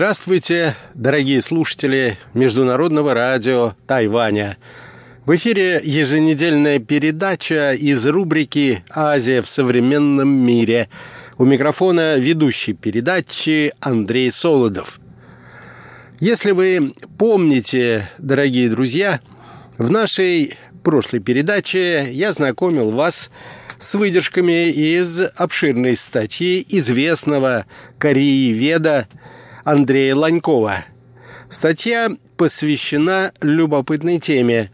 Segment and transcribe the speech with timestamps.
[0.00, 4.56] Здравствуйте, дорогие слушатели Международного радио Тайваня.
[5.26, 10.88] В эфире еженедельная передача из рубрики «Азия в современном мире».
[11.36, 15.00] У микрофона ведущий передачи Андрей Солодов.
[16.18, 19.20] Если вы помните, дорогие друзья,
[19.76, 23.30] в нашей прошлой передаче я знакомил вас
[23.76, 27.66] с выдержками из обширной статьи известного
[27.98, 29.06] корееведа
[29.64, 30.84] Андрея Ланькова.
[31.48, 34.70] Статья посвящена любопытной теме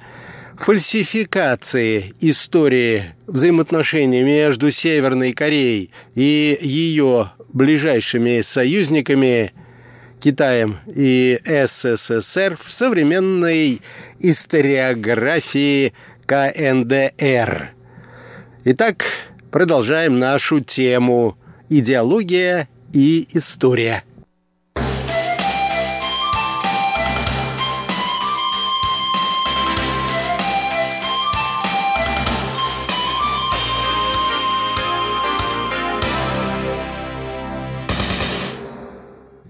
[0.57, 9.53] фальсификации истории взаимоотношений между Северной Кореей и ее ближайшими союзниками
[10.21, 13.81] Китаем и СССР в современной
[14.19, 15.93] историографии
[16.27, 17.75] КНДР.
[18.65, 19.05] Итак,
[19.51, 21.37] продолжаем нашу тему
[21.69, 24.05] «Идеология и история».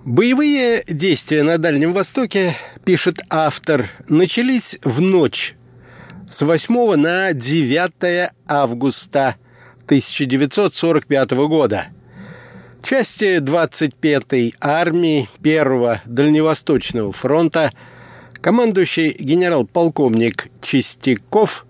[0.07, 5.57] Боевые действия на Дальнем Востоке, пишет автор, начались в ночь
[6.29, 9.35] с 8 на 9 августа
[9.87, 11.87] 1945 года.
[12.85, 17.73] Части 25-й армии 1-го Дальневосточного фронта,
[18.41, 21.67] командующий генерал-полковник Чистяков,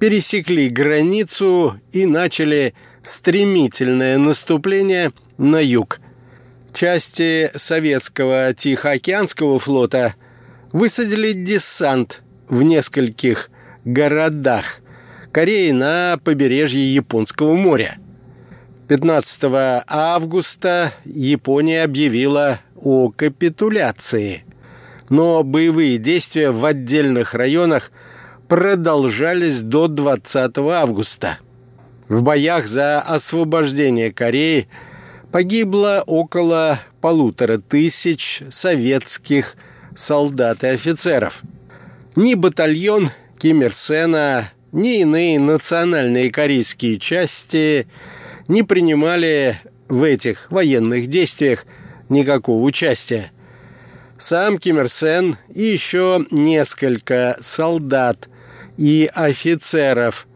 [0.00, 6.00] пересекли границу и начали стремительное наступление на юг–
[6.72, 10.14] части советского Тихоокеанского флота
[10.72, 13.50] высадили десант в нескольких
[13.84, 14.80] городах
[15.32, 17.98] Кореи на побережье Японского моря.
[18.88, 24.44] 15 августа Япония объявила о капитуляции,
[25.10, 27.92] но боевые действия в отдельных районах
[28.48, 31.38] продолжались до 20 августа.
[32.08, 34.68] В боях за освобождение Кореи–
[35.32, 39.56] погибло около полутора тысяч советских
[39.94, 41.42] солдат и офицеров.
[42.16, 47.86] Ни батальон Ким Ир Сена, ни иные национальные корейские части
[48.48, 51.64] не принимали в этих военных действиях
[52.08, 53.30] никакого участия.
[54.16, 58.28] Сам Ким Ир Сен и еще несколько солдат
[58.76, 60.26] и офицеров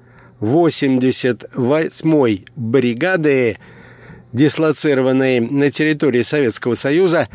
[0.40, 3.58] 88-й бригады–
[4.32, 7.28] дислоцированные на территории Советского Союза,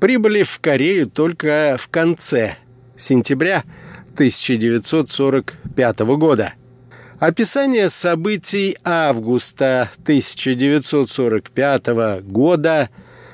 [0.00, 2.56] прибыли в Корею только в конце
[2.96, 3.64] сентября
[4.12, 6.54] 1945 года.
[7.18, 11.86] Описание событий августа 1945
[12.22, 12.90] года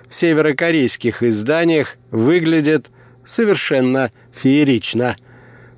[0.06, 2.90] в северокорейских изданиях выглядит
[3.24, 5.16] совершенно феерично,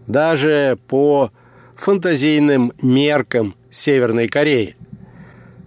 [0.06, 1.30] даже по
[1.76, 4.76] фантазийным меркам Северной Кореи.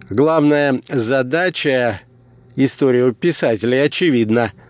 [0.08, 2.00] Главная задача
[2.54, 4.52] историописателей очевидна–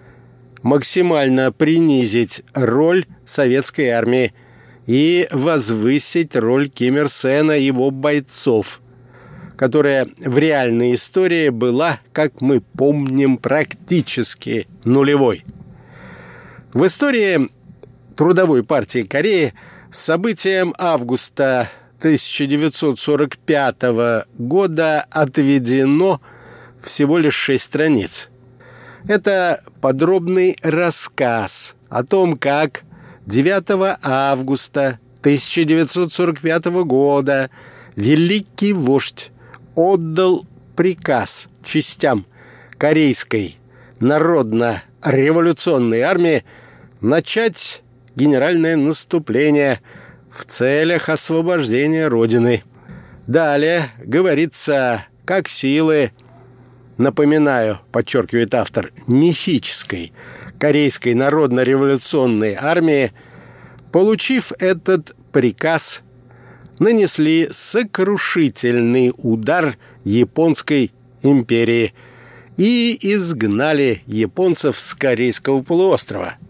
[0.62, 4.34] максимально принизить роль советской армии
[4.86, 8.80] и возвысить роль Ким Ир Сена и его бойцов,
[9.56, 15.44] которая в реальной истории была, как мы помним, практически нулевой.
[16.72, 17.50] В истории
[18.16, 19.54] Трудовой партии Кореи
[19.90, 26.20] событием августа 1945 года отведено
[26.80, 28.30] всего лишь шесть страниц.
[29.08, 32.84] Это подробный рассказ о том, как
[33.26, 37.50] 9 августа 1945 года
[37.94, 39.30] великий вождь
[39.74, 40.44] отдал
[40.76, 42.26] приказ частям
[42.76, 43.56] Корейской
[44.00, 46.44] народно-революционной армии
[47.00, 47.82] начать
[48.14, 49.80] генеральное наступление–
[50.36, 52.62] в целях освобождения Родины.
[53.26, 56.12] Далее говорится, как силы,
[56.98, 60.12] напоминаю, подчеркивает автор, мифической
[60.58, 63.12] Корейской народно-революционной армии,
[63.92, 66.02] получив этот приказ,
[66.78, 70.92] нанесли сокрушительный удар японской
[71.22, 71.94] империи
[72.56, 76.34] и изгнали японцев с Корейского полуострова–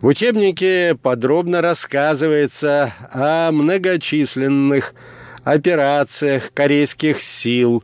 [0.00, 4.94] в учебнике подробно рассказывается о многочисленных
[5.42, 7.82] операциях корейских сил.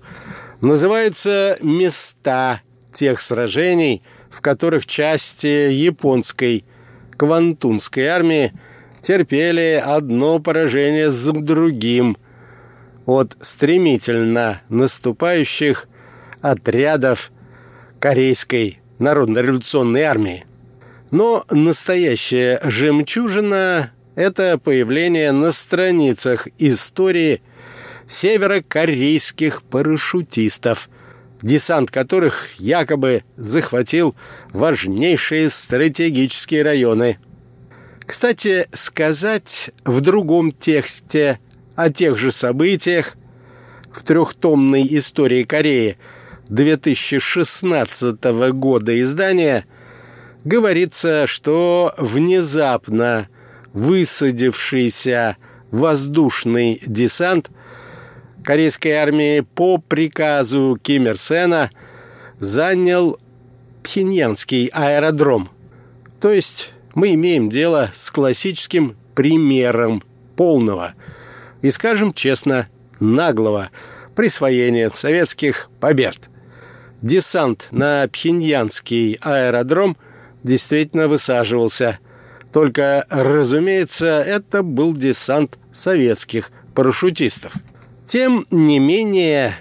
[0.61, 2.61] Называются места
[2.93, 6.65] тех сражений, в которых части японской
[7.17, 8.53] квантунской армии
[9.01, 12.17] терпели одно поражение за другим
[13.07, 15.89] от стремительно наступающих
[16.41, 17.33] отрядов
[17.99, 20.45] Корейской Народно-революционной армии.
[21.15, 27.41] Но настоящая жемчужина– это появление на страницах истории
[28.09, 30.91] северокорейских парашютистов,
[31.41, 34.17] десант которых якобы захватил
[34.53, 37.19] важнейшие стратегические районы.
[38.05, 41.39] Кстати, сказать в другом тексте
[41.77, 43.15] о тех же событиях
[43.93, 45.97] в трехтомной истории Кореи
[46.49, 49.65] 2016 года издания
[50.45, 53.29] говорится, что внезапно
[53.73, 55.37] высадившийся
[55.71, 57.51] воздушный десант
[58.45, 61.71] корейской армии по приказу Ким Ир Сена
[62.39, 63.19] занял
[63.83, 65.51] Пхеньянский аэродром.
[66.21, 70.03] То есть мы имеем дело с классическим примером
[70.37, 70.95] полного
[71.63, 72.69] и, скажем честно,
[73.01, 73.71] наглого
[74.15, 76.31] присвоения советских побед.
[77.03, 79.97] Десант на Пхеньянский аэродром
[80.45, 81.99] действительно высаживался.
[82.53, 87.55] Только, разумеется, это был десант советских парашютистов.
[88.07, 89.57] Тем не менее,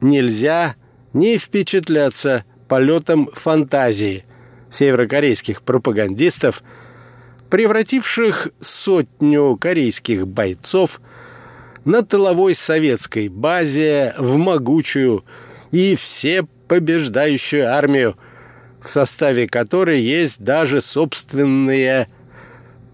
[0.00, 0.76] нельзя
[1.12, 4.24] не впечатляться полетом фантазии
[4.70, 6.62] северокорейских пропагандистов,
[7.50, 11.02] превративших сотню корейских бойцов–
[11.88, 15.24] на тыловой советской базе в могучую
[15.70, 18.16] и все побеждающую армию,
[18.80, 22.08] в составе которой есть даже собственные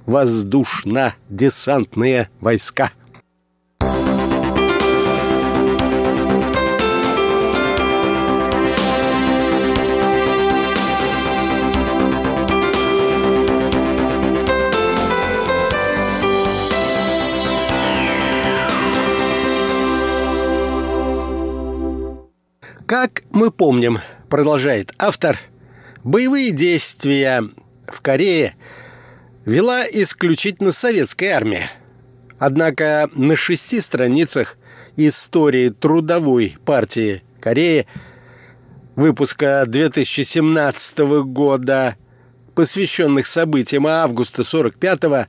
[0.06, 2.90] воздушно-десантные войска.
[22.86, 23.98] Как мы помним,
[24.28, 25.38] продолжает автор,
[26.04, 27.42] боевые действия
[27.86, 28.54] в Корее
[29.44, 31.70] вела исключительно советская армия.
[32.38, 34.56] Однако на шести страницах
[34.96, 37.86] истории трудовой партии Кореи
[38.96, 41.96] выпуска 2017 года,
[42.54, 45.26] посвященных событиям августа 45-го,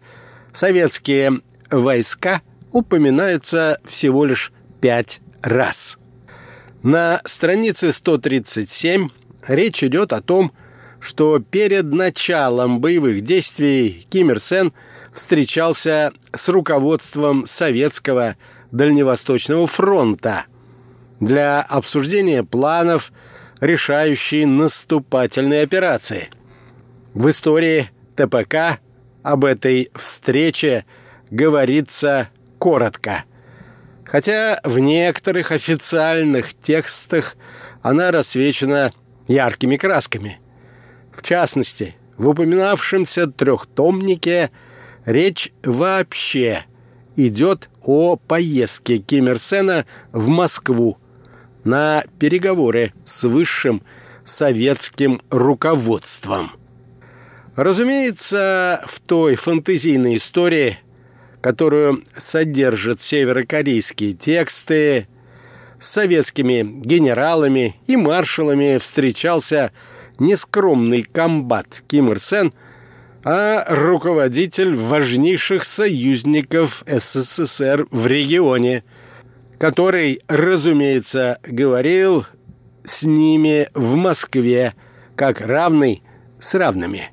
[0.51, 1.41] советские
[1.71, 2.41] войска
[2.71, 4.51] упоминаются всего лишь
[4.81, 5.97] пять раз–
[6.85, 9.09] на странице 137
[9.47, 10.51] речь идет о том,
[11.39, 14.73] перед началом боевых действий Ким Ир Сен
[15.13, 18.35] встречался с руководством Советского
[18.71, 20.45] Дальневосточного фронта
[21.19, 23.13] для обсуждения планов
[23.61, 26.29] решающей наступательной операции.
[27.13, 28.79] В истории ТПК
[29.23, 30.85] об этой встрече
[31.29, 32.29] говорится
[32.59, 33.23] коротко–
[34.05, 37.35] хотя в некоторых официальных текстах
[37.81, 38.91] она рассвечена
[39.27, 40.39] яркими красками.
[41.15, 44.51] В частности, в упоминавшемся трехтомнике
[45.05, 46.65] речь вообще
[47.15, 50.97] идет о поездке Ким Ир Сена в Москву
[51.63, 53.81] на переговоры с высшим
[54.23, 56.51] советским руководством.
[57.55, 60.79] Разумеется, в той фантазийной истории–
[61.45, 65.07] которую содержат северокорейские тексты,
[65.79, 69.71] с советскими генералами и маршалами встречался
[70.19, 72.53] нескромный комбат Ким Ир Сен,
[73.23, 78.83] а руководитель важнейших союзников СССР в регионе,
[79.57, 82.25] который, разумеется, говорил
[82.83, 84.75] с ними в Москве
[85.15, 86.03] как равный
[86.39, 87.09] с равными.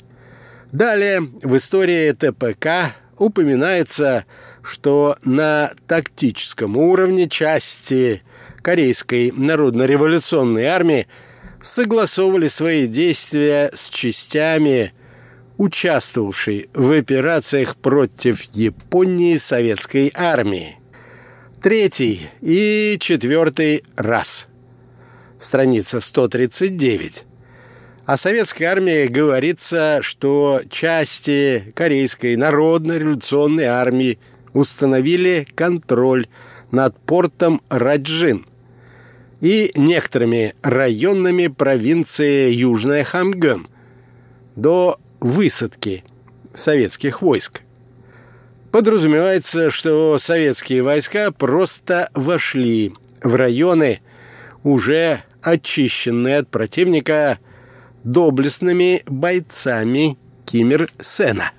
[0.71, 4.27] Далее в истории ТПК упоминается,
[4.63, 8.23] что на тактическом уровне части
[8.63, 11.09] Корейской народно-революционной армии
[11.61, 14.93] согласовывали свои действия с частями,
[15.59, 20.79] участвовавшей в операциях против Японии советской армии.
[21.61, 24.49] Третий и четвертый раз.
[25.39, 27.27] Страница 139.
[28.05, 34.19] О советской армии говорится, что части Корейской народно-революционной армии
[34.53, 36.27] установили контроль
[36.73, 38.45] над портом Раджин
[39.43, 43.67] и некоторыми районами провинции Южная Хамгён
[44.57, 46.03] до высадки
[46.55, 47.61] советских войск.
[48.71, 54.01] Подразумевается, что советские войска просто вошли в районы,
[54.63, 57.39] уже очищенные от противника–
[58.05, 61.53] доблестными бойцами Кимир Сена.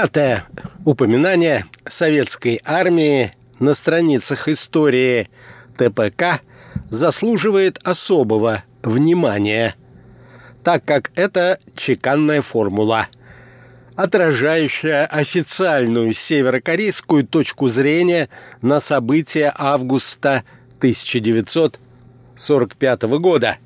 [0.00, 0.44] Пятое
[0.84, 5.28] упоминание советской армии на страницах истории
[5.76, 6.40] ТПК
[6.88, 9.74] заслуживает особого внимания,
[10.62, 13.08] так как это чеканная формула,
[13.96, 18.28] отражающая официальную северокорейскую точку зрения
[18.62, 20.44] на события августа
[20.76, 23.56] 1945 года.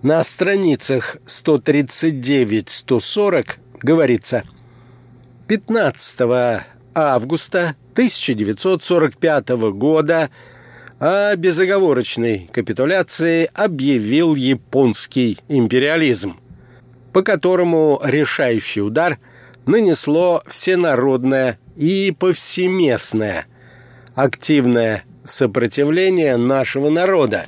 [0.00, 3.50] На страницах 139-140
[3.82, 4.42] говорится
[5.48, 10.30] 15 августа 1945 года
[10.98, 16.40] о безоговорочной капитуляции объявил японский империализм,
[17.12, 19.18] по которому решающий удар
[19.66, 23.46] нанесло всенародное и повсеместное
[24.16, 27.46] активное сопротивление нашего народа,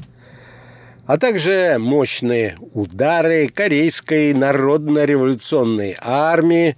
[1.04, 6.76] а также мощные удары Корейской народно-революционной армии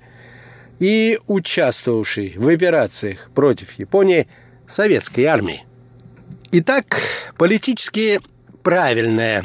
[0.81, 4.27] и участвовавшей в операциях против Японии
[4.67, 5.65] советской армии.
[6.51, 7.01] Итак,
[7.37, 8.21] политически
[8.65, 9.45] правильная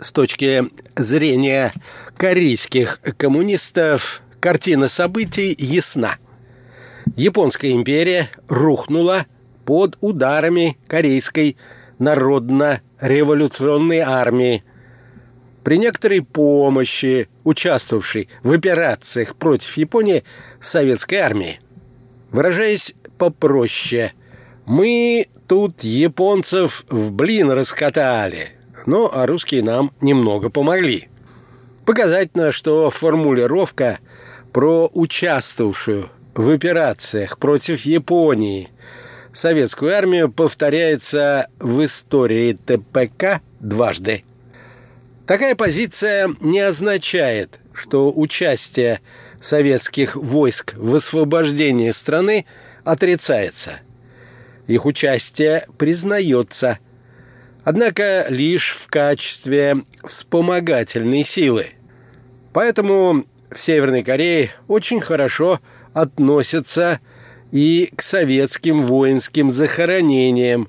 [0.00, 1.74] с точки зрения
[2.16, 6.16] корейских коммунистов картина событий ясна.
[7.16, 9.26] Японская империя рухнула
[9.64, 11.56] под ударами Корейской
[11.98, 14.64] народно-революционной армии–
[15.66, 20.22] при некоторой помощи, участвовавшей в операциях против Японии
[20.60, 21.58] советской армии.
[22.30, 24.12] Выражаясь попроще,
[24.64, 28.50] мы тут японцев в блин раскатали,
[28.86, 31.08] ну, а русские нам немного помогли.
[31.84, 33.98] Показательно, что формулировка
[34.52, 38.68] про участвовавшую в операциях против Японии
[39.32, 44.22] советскую армию повторяется в истории ТПК дважды.
[45.26, 49.00] Такая позиция не означает, что участие
[49.40, 52.46] советских войск в освобождении страны
[52.84, 53.80] отрицается.
[54.68, 56.78] Их участие признается,
[57.64, 61.66] однако лишь в качестве вспомогательной силы.
[62.52, 65.60] Поэтому в Северной Корее очень хорошо
[65.92, 67.00] относятся
[67.50, 70.68] и к советским воинским захоронениям,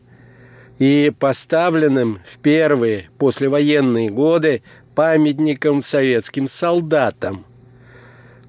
[0.79, 4.61] и поставленным в первые послевоенные годы
[4.95, 7.45] памятником советским солдатам.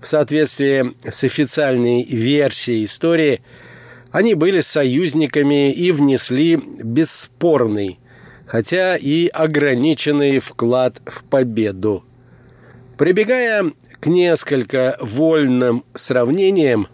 [0.01, 3.43] В соответствии с официальной версией истории,
[4.11, 7.99] они были союзниками и внесли бесспорный,
[8.47, 12.05] хотя и ограниченный вклад в победу.
[12.97, 16.89] Прибегая к несколько вольным сравнениям,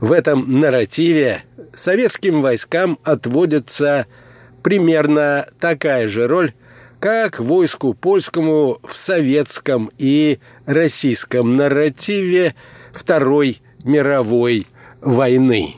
[0.00, 1.44] в этом нарративе
[1.74, 4.06] советским войскам отводится–
[4.64, 6.54] примерно такая же роль,
[6.98, 12.54] как войску польскому в советском и российском нарративе
[12.90, 14.66] Второй мировой
[15.02, 15.74] войны.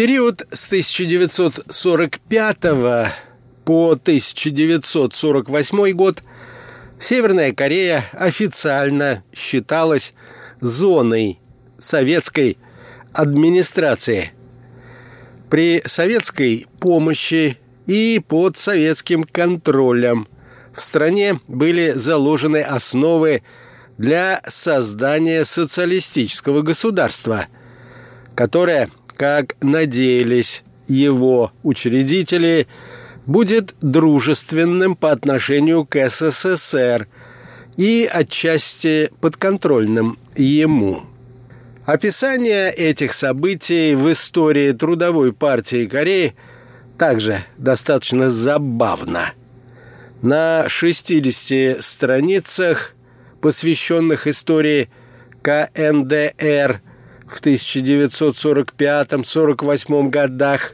[0.00, 2.56] Период с 1945
[3.66, 6.22] по 1948 год
[6.98, 10.14] Северная Корея официально считалась
[10.58, 11.38] зоной
[11.76, 12.56] советской
[13.12, 14.32] администрации.
[15.50, 20.28] При советской помощи и под советским контролем
[20.72, 23.42] в стране были заложены основы
[23.98, 27.48] для создания социалистического государства,
[28.34, 28.88] которое
[29.20, 32.66] как надеялись его учредители,
[33.26, 37.06] будет дружественным по отношению к СССР
[37.76, 41.02] и отчасти подконтрольным ему.
[41.84, 46.34] Описание этих событий в истории Трудовой партии Кореи
[46.96, 49.34] также достаточно забавно.
[50.22, 52.94] На 60 страницах,
[53.42, 54.88] посвященных истории
[55.42, 56.80] КНДР,
[57.30, 60.72] в 1945-48 годах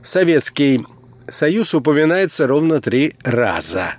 [0.00, 0.86] Советский
[1.28, 3.96] Союз упоминается ровно три раза.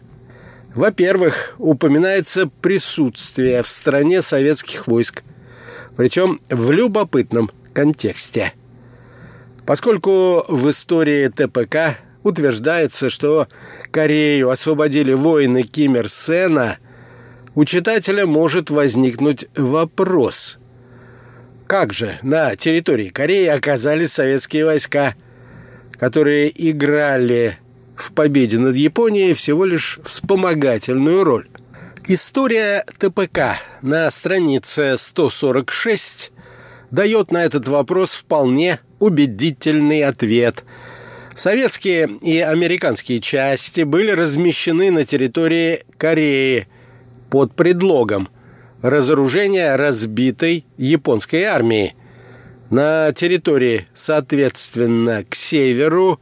[0.75, 5.21] Во-первых, упоминается присутствие в стране советских войск,
[5.95, 8.53] причем в любопытном контексте.
[9.65, 13.47] Поскольку в истории ТПК утверждается, что
[13.91, 16.77] Корею освободили воины Ким Ир Сена,
[17.55, 20.57] у читателя может возникнуть вопрос–
[21.67, 25.15] как же на территории Кореи оказались советские войска,
[25.93, 27.57] которые играли
[27.95, 31.47] в победе над Японией всего лишь вспомогательную роль.
[32.07, 36.31] История ТПК на странице 146
[36.91, 40.65] дает на этот вопрос вполне убедительный ответ.
[41.33, 46.67] Советские и американские части были размещены на территории Кореи
[47.29, 48.29] под предлогом
[48.83, 51.95] разоружения разбитой японской армии
[52.69, 56.19] на территории, соответственно, к северу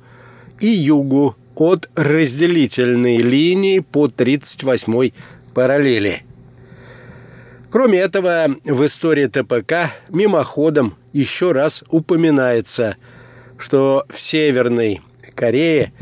[0.61, 5.13] и югу от разделительной линии по 38-й
[5.53, 6.23] параллели.
[7.71, 12.97] Кроме этого, в истории ТПК мимоходом еще раз упоминается,
[13.57, 15.01] что в Северной
[15.35, 15.93] Корее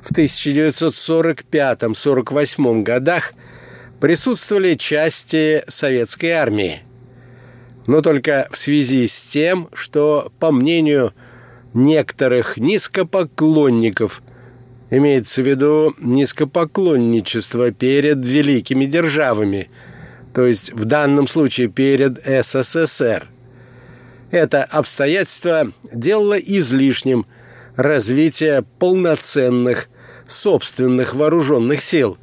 [0.00, 3.34] в 1945-48 годах
[4.00, 6.80] присутствовали части советской армии.
[7.86, 11.14] Но только в связи с тем, что, по мнению
[11.74, 14.22] некоторых низкопоклонников,
[14.90, 19.68] имеется в виду низкопоклонничество перед великими державами–
[20.38, 23.26] то есть в данном случае перед СССР.
[24.30, 27.26] Это обстоятельство делало излишним
[27.74, 29.88] развитие полноценных
[30.28, 32.18] собственных вооруженных сил.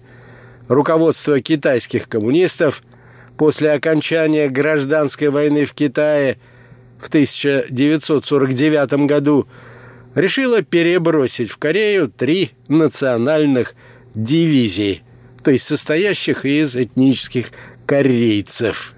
[0.68, 2.82] Руководство китайских коммунистов
[3.38, 6.36] после окончания гражданской войны в Китае
[6.98, 9.48] в 1949 году
[10.14, 13.74] решило перебросить в Корею три национальных
[14.14, 15.02] дивизий,
[15.42, 17.46] то есть состоящих из этнических
[17.86, 18.92] корейцев,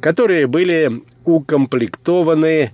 [0.00, 2.70] которые были укомплектованы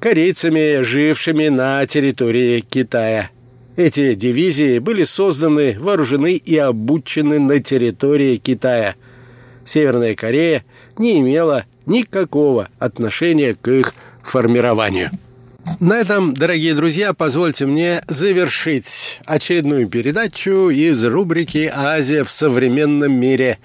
[0.00, 3.30] корейцами, жившими на территории Китая.
[3.76, 8.94] Эти дивизии были созданы, вооружены и обучены на территории Китая.
[9.64, 10.64] Северная Корея
[10.96, 15.10] не имела никакого отношения к их формированию.
[15.80, 23.58] На этом, дорогие друзья, позвольте мне завершить очередную передачу из рубрики «Азия в современном мире».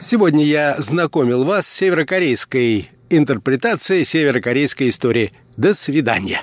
[0.00, 5.32] Сегодня я знакомил вас с северокорейской интерпретацией северокорейской истории.
[5.56, 6.42] До свидания.